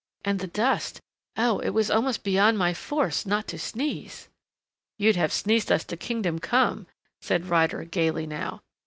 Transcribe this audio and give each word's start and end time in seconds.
And 0.25 0.39
the 0.39 0.47
dust 0.47 0.99
Oh, 1.37 1.59
it 1.59 1.69
was 1.75 1.91
almost 1.91 2.23
beyond 2.23 2.57
my 2.57 2.73
force 2.73 3.23
not 3.27 3.47
to 3.49 3.59
sneeze" 3.59 4.29
"You'd 4.97 5.15
have 5.15 5.31
sneezed 5.31 5.71
us 5.71 5.83
to 5.83 5.95
Kingdom 5.95 6.39
Come," 6.39 6.87
said 7.21 7.47
Ryder, 7.49 7.83
gayly 7.83 8.25
now. 8.25 8.63